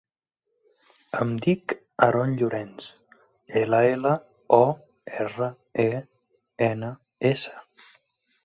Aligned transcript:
Em 1.25 1.33
dic 1.45 1.75
Aron 2.07 2.33
Llorens: 2.39 2.87
ela, 3.61 3.83
ela, 3.91 4.15
o, 4.59 4.61
erra, 5.27 5.51
e, 5.85 5.89
ena, 6.71 6.91
essa. 7.35 7.63